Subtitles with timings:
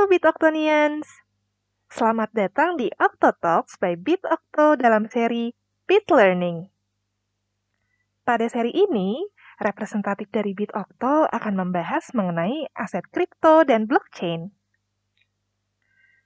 [0.00, 1.04] Halo BitOctonians!
[1.92, 5.52] Selamat datang di Octo Talks by BitOcto dalam seri
[5.84, 6.64] Bit Learning.
[8.24, 9.20] Pada seri ini,
[9.60, 14.48] representatif dari BitOcto akan membahas mengenai aset kripto dan blockchain.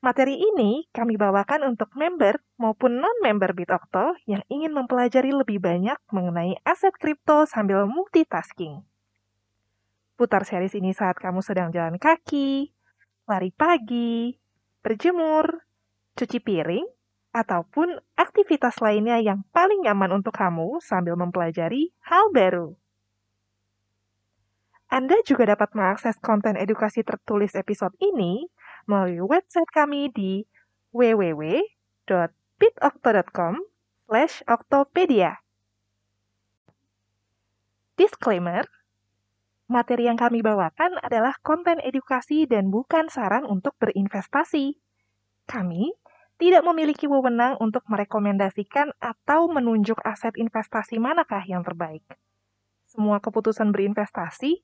[0.06, 6.62] Materi ini kami bawakan untuk member maupun non-member BitOcto yang ingin mempelajari lebih banyak mengenai
[6.62, 8.86] aset kripto sambil multitasking.
[10.14, 12.70] Putar series ini saat kamu sedang jalan kaki,
[13.24, 14.36] lari pagi,
[14.84, 15.48] berjemur,
[16.16, 16.84] cuci piring,
[17.34, 22.78] ataupun aktivitas lainnya yang paling nyaman untuk kamu sambil mempelajari hal baru.
[24.86, 28.46] Anda juga dapat mengakses konten edukasi tertulis episode ini
[28.86, 30.46] melalui website kami di
[30.94, 33.58] www.bitocto.com
[34.06, 35.42] slash oktopedia.
[37.98, 38.62] Disclaimer,
[39.70, 44.76] materi yang kami bawakan adalah konten edukasi dan bukan saran untuk berinvestasi.
[45.44, 45.92] Kami
[46.36, 52.04] tidak memiliki wewenang untuk merekomendasikan atau menunjuk aset investasi manakah yang terbaik.
[52.84, 54.60] Semua keputusan berinvestasi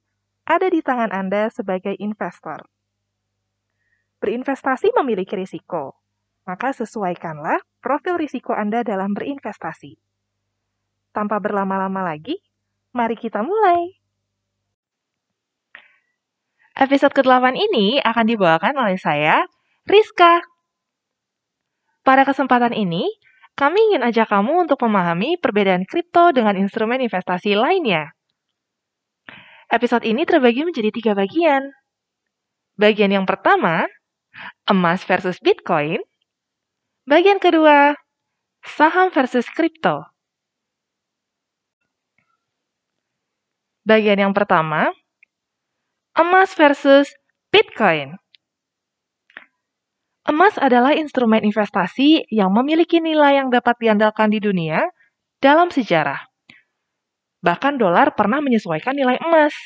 [0.51, 2.67] ada di tangan Anda sebagai investor.
[4.21, 5.97] Berinvestasi memiliki risiko,
[6.45, 9.97] maka sesuaikanlah profil risiko Anda dalam berinvestasi.
[11.15, 12.39] Tanpa berlama-lama lagi,
[12.93, 14.00] mari kita mulai.
[16.81, 19.45] Episode ke-8 ini akan dibawakan oleh saya,
[19.85, 20.41] Rizka.
[22.01, 23.05] Pada kesempatan ini,
[23.53, 28.17] kami ingin ajak kamu untuk memahami perbedaan kripto dengan instrumen investasi lainnya.
[29.69, 31.69] Episode ini terbagi menjadi tiga bagian.
[32.81, 33.85] Bagian yang pertama,
[34.65, 36.01] emas versus Bitcoin.
[37.05, 37.93] Bagian kedua,
[38.65, 40.09] saham versus kripto.
[43.85, 44.97] Bagian yang pertama,
[46.21, 47.17] emas versus
[47.49, 48.21] Bitcoin.
[50.29, 54.85] Emas adalah instrumen investasi yang memiliki nilai yang dapat diandalkan di dunia
[55.41, 56.29] dalam sejarah.
[57.41, 59.57] Bahkan dolar pernah menyesuaikan nilai emas.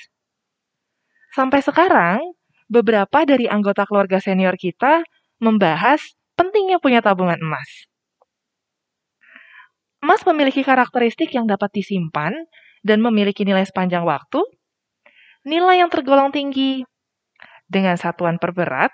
[1.34, 2.22] Sampai sekarang,
[2.70, 5.02] beberapa dari anggota keluarga senior kita
[5.42, 7.90] membahas pentingnya punya tabungan emas.
[9.98, 12.30] Emas memiliki karakteristik yang dapat disimpan
[12.86, 14.38] dan memiliki nilai sepanjang waktu,
[15.44, 16.84] nilai yang tergolong tinggi,
[17.68, 18.92] dengan satuan perberat,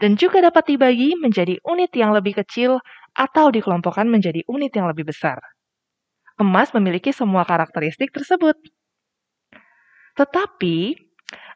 [0.00, 2.80] dan juga dapat dibagi menjadi unit yang lebih kecil
[3.16, 5.40] atau dikelompokkan menjadi unit yang lebih besar.
[6.36, 8.56] Emas memiliki semua karakteristik tersebut.
[10.16, 10.96] Tetapi,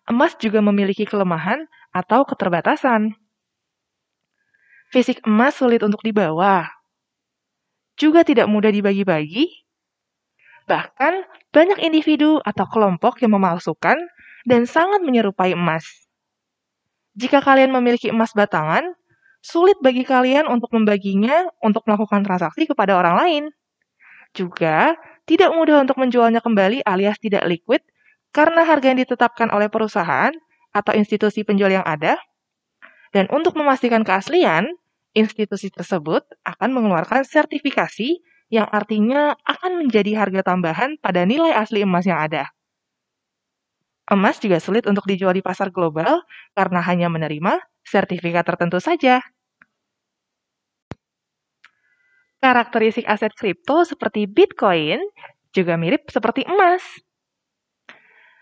[0.08, 3.12] emas juga memiliki kelemahan atau keterbatasan.
[4.90, 6.66] Fisik emas sulit untuk dibawa,
[8.00, 9.69] juga tidak mudah dibagi-bagi.
[10.68, 11.12] Bahkan,
[11.54, 13.96] banyak individu atau kelompok yang memalsukan
[14.44, 15.84] dan sangat menyerupai emas.
[17.16, 18.96] Jika kalian memiliki emas batangan,
[19.40, 23.44] sulit bagi kalian untuk membaginya untuk melakukan transaksi kepada orang lain.
[24.36, 24.94] Juga,
[25.26, 27.82] tidak mudah untuk menjualnya kembali alias tidak liquid
[28.30, 30.30] karena harga yang ditetapkan oleh perusahaan
[30.70, 32.14] atau institusi penjual yang ada.
[33.10, 34.70] Dan untuk memastikan keaslian,
[35.18, 42.02] institusi tersebut akan mengeluarkan sertifikasi yang artinya akan menjadi harga tambahan pada nilai asli emas
[42.04, 42.50] yang ada.
[44.10, 46.26] Emas juga sulit untuk dijual di pasar global
[46.58, 49.22] karena hanya menerima sertifikat tertentu saja.
[52.42, 54.98] Karakteristik aset kripto seperti Bitcoin
[55.54, 56.82] juga mirip seperti emas.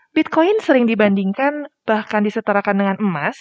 [0.09, 3.37] Bitcoin sering dibandingkan bahkan disetarakan dengan emas.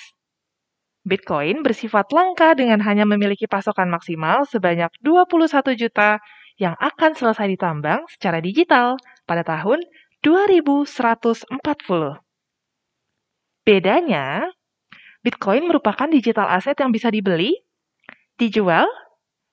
[1.08, 6.20] Bitcoin bersifat langka dengan hanya memiliki pasokan maksimal sebanyak 21 juta
[6.58, 9.80] yang akan selesai ditambang secara digital pada tahun
[10.26, 11.46] 2140.
[13.62, 14.50] Bedanya,
[15.22, 17.54] Bitcoin merupakan digital aset yang bisa dibeli,
[18.34, 18.90] dijual,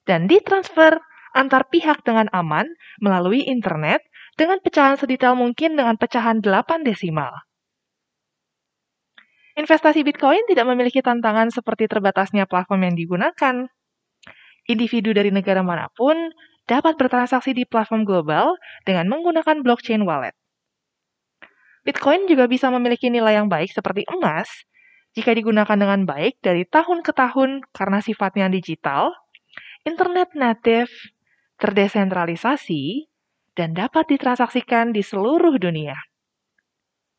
[0.02, 0.98] dan ditransfer
[1.36, 2.66] antar pihak dengan aman
[2.98, 4.02] melalui internet
[4.34, 7.32] dengan pecahan sedetail mungkin dengan pecahan 8 desimal.
[9.56, 13.68] Investasi Bitcoin tidak memiliki tantangan seperti terbatasnya platform yang digunakan.
[14.68, 16.28] Individu dari negara mana pun
[16.66, 20.34] dapat bertransaksi di platform global dengan menggunakan blockchain wallet.
[21.86, 24.50] Bitcoin juga bisa memiliki nilai yang baik seperti emas
[25.14, 29.14] jika digunakan dengan baik dari tahun ke tahun karena sifatnya digital,
[29.86, 30.90] internet native,
[31.62, 33.06] terdesentralisasi,
[33.56, 35.96] dan dapat ditransaksikan di seluruh dunia.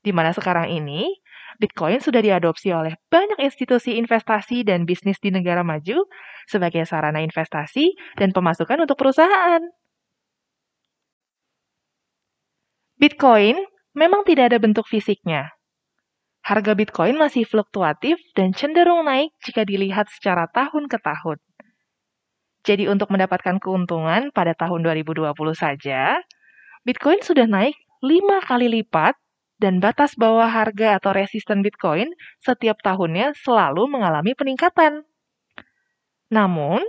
[0.04, 1.10] Di mana sekarang ini,
[1.58, 6.06] Bitcoin sudah diadopsi oleh banyak institusi investasi dan bisnis di negara maju
[6.46, 9.62] sebagai sarana investasi dan pemasukan untuk perusahaan.
[12.98, 13.58] Bitcoin
[13.98, 15.54] memang tidak ada bentuk fisiknya.
[16.48, 21.44] harga Bitcoin masih fluktuatif dan cenderung naik jika dilihat secara tahun ke tahun.
[22.64, 26.24] Jadi untuk mendapatkan keuntungan pada tahun 2020 saja,
[26.88, 29.20] Bitcoin sudah naik 5 kali lipat
[29.58, 35.04] dan batas bawah harga atau resisten Bitcoin setiap tahunnya selalu mengalami peningkatan.
[36.30, 36.82] Namun,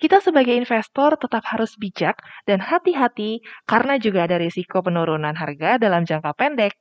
[0.00, 2.16] kita sebagai investor tetap harus bijak
[2.48, 6.74] dan hati-hati karena juga ada risiko penurunan harga dalam jangka pendek.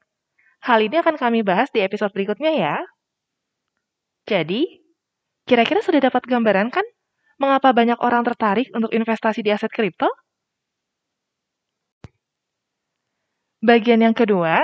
[0.64, 2.76] Hal ini akan kami bahas di episode berikutnya ya.
[4.28, 4.62] Jadi,
[5.50, 6.86] kira-kira sudah dapat gambaran kan
[7.42, 10.08] mengapa banyak orang tertarik untuk investasi di aset kripto?
[13.60, 14.64] Bagian yang kedua,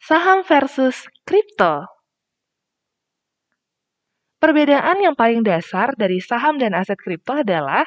[0.00, 1.84] saham versus kripto.
[4.40, 7.84] Perbedaan yang paling dasar dari saham dan aset kripto adalah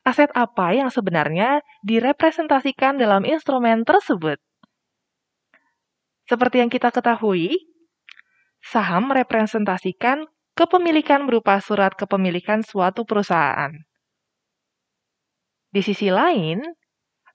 [0.00, 4.40] aset apa yang sebenarnya direpresentasikan dalam instrumen tersebut.
[6.24, 7.52] Seperti yang kita ketahui,
[8.64, 10.24] saham merepresentasikan
[10.56, 13.76] kepemilikan berupa surat kepemilikan suatu perusahaan.
[15.68, 16.64] Di sisi lain,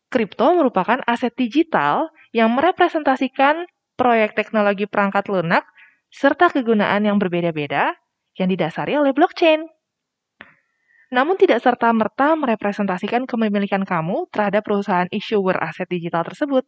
[0.10, 5.64] kripto merupakan aset digital yang merepresentasikan proyek teknologi perangkat lunak
[6.12, 7.96] serta kegunaan yang berbeda-beda
[8.36, 9.64] yang didasari oleh blockchain.
[11.12, 16.68] Namun tidak serta-merta merepresentasikan kepemilikan kamu terhadap perusahaan issuer aset digital tersebut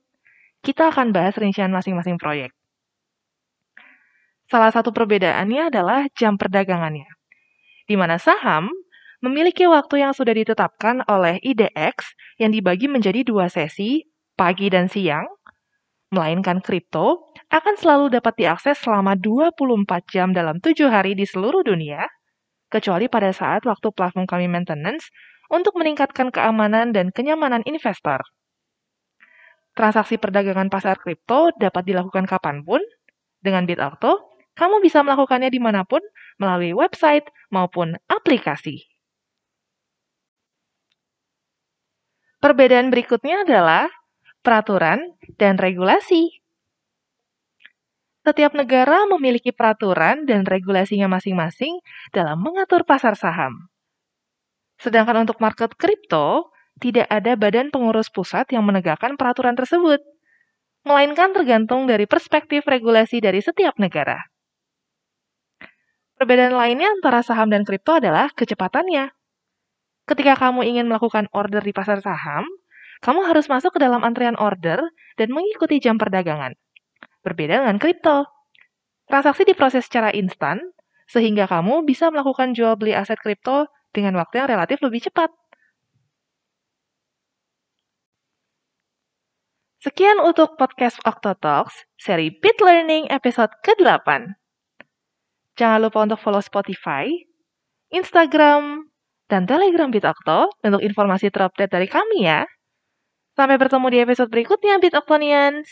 [0.66, 2.54] kita akan bahas rincian masing-masing proyek.
[4.48, 7.08] Salah satu perbedaannya adalah jam perdagangannya,
[7.86, 8.72] di mana saham
[9.20, 14.08] memiliki waktu yang sudah ditetapkan oleh IDX yang dibagi menjadi dua sesi,
[14.40, 15.28] pagi dan siang,
[16.12, 22.08] melainkan kripto akan selalu dapat diakses selama 24 jam dalam 7 hari di seluruh dunia,
[22.72, 25.12] kecuali pada saat waktu platform kami maintenance
[25.48, 28.20] untuk meningkatkan keamanan dan kenyamanan investor.
[29.78, 32.82] Transaksi perdagangan pasar kripto dapat dilakukan kapan pun.
[33.38, 36.02] Dengan BitOcto, kamu bisa melakukannya di mana pun
[36.42, 38.82] melalui website maupun aplikasi.
[42.42, 43.86] Perbedaan berikutnya adalah
[44.48, 46.40] peraturan dan regulasi.
[48.24, 51.84] Setiap negara memiliki peraturan dan regulasinya masing-masing
[52.16, 53.68] dalam mengatur pasar saham.
[54.80, 56.48] Sedangkan untuk market kripto,
[56.80, 60.00] tidak ada badan pengurus pusat yang menegakkan peraturan tersebut,
[60.88, 64.32] melainkan tergantung dari perspektif regulasi dari setiap negara.
[66.16, 69.12] Perbedaan lainnya antara saham dan kripto adalah kecepatannya.
[70.08, 72.48] Ketika kamu ingin melakukan order di pasar saham,
[73.02, 74.82] kamu harus masuk ke dalam antrian order
[75.18, 76.58] dan mengikuti jam perdagangan.
[77.22, 78.26] Berbeda dengan kripto.
[79.08, 80.60] Transaksi diproses secara instan,
[81.08, 85.32] sehingga kamu bisa melakukan jual beli aset kripto dengan waktu yang relatif lebih cepat.
[89.78, 94.36] Sekian untuk podcast Octotalks, seri Bit Learning episode ke-8.
[95.56, 97.08] Jangan lupa untuk follow Spotify,
[97.94, 98.92] Instagram,
[99.32, 102.44] dan Telegram Bit Octo untuk informasi terupdate dari kami ya.
[103.38, 105.70] Sampai bertemu di episode berikutnya, Bit Octonians.